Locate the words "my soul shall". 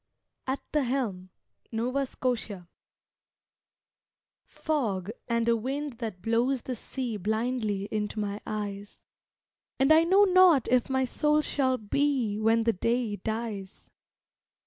10.89-11.77